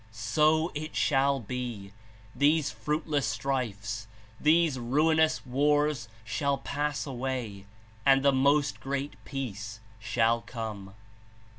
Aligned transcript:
So 0.11 0.71
it 0.73 0.95
shall 0.95 1.39
be; 1.39 1.91
these 2.35 2.71
fruitless 2.71 3.27
strifes, 3.27 4.07
these 4.39 4.79
ruinous 4.79 5.45
wars 5.45 6.09
shall 6.23 6.57
pass 6.57 7.05
away, 7.05 7.67
and 8.03 8.23
the 8.25 8.33
'Most 8.33 8.79
Great 8.79 9.13
Peace' 9.25 9.79
shall 9.99 10.41
come." 10.41 10.95